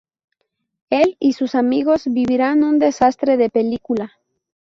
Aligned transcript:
Él 0.89 1.15
y 1.19 1.33
sus 1.33 1.53
amigos 1.53 2.05
vivirán 2.07 2.63
un 2.63 2.79
desastre 2.79 3.37
de 3.37 3.51
película. 3.51 4.13